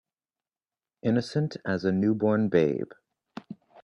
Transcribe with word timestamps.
Innocent 1.03 1.57
as 1.63 1.85
a 1.85 1.91
new 1.91 2.15
born 2.15 2.49
babe. 2.49 2.91